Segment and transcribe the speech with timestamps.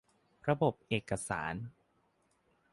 [0.49, 1.53] ระบบเอกสาร